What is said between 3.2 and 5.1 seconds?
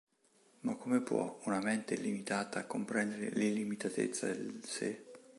l'illimitatezza del Sé?